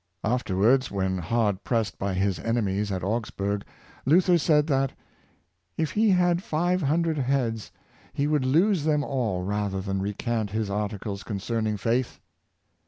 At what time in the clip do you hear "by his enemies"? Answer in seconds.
1.99-2.91